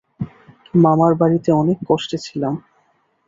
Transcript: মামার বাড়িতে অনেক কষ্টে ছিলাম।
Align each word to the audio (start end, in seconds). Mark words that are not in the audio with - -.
মামার 0.75 1.13
বাড়িতে 1.15 1.49
অনেক 1.53 1.77
কষ্টে 1.87 2.17
ছিলাম। 2.17 2.53